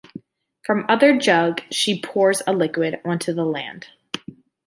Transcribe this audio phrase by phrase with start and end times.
[0.63, 3.85] From the other jug she pours a liquid onto the land.